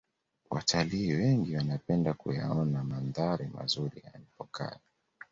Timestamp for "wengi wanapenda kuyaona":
1.13-2.83